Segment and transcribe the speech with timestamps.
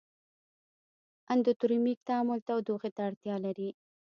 [1.33, 3.69] اندوترمیک تعامل تودوخې ته اړتیا لري.